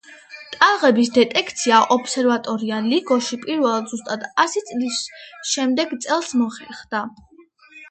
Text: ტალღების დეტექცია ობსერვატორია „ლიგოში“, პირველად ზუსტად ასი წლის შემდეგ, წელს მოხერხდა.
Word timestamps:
ტალღების 0.53 1.11
დეტექცია 1.17 1.81
ობსერვატორია 1.95 2.79
„ლიგოში“, 2.87 3.39
პირველად 3.45 3.93
ზუსტად 3.93 4.27
ასი 4.47 4.65
წლის 4.73 5.05
შემდეგ, 5.53 5.97
წელს 6.09 6.35
მოხერხდა. 6.43 7.07